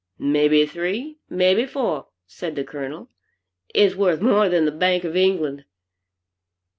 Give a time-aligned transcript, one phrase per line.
[0.17, 3.11] "May be three, may be four," said the Colonel,
[3.69, 5.63] "it's worth more than the bank of England."